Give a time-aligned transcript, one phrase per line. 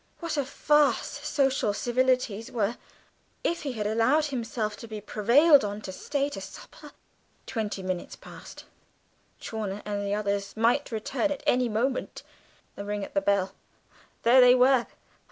[0.19, 2.77] What a farce social civilities were
[3.43, 6.93] if he had allowed himself to be prevailed on to stay to supper!
[7.45, 8.65] Twenty minutes past;
[9.39, 12.23] Chawner and the others might return at any moment
[12.75, 13.53] a ring at the bell;
[14.23, 14.87] they were there!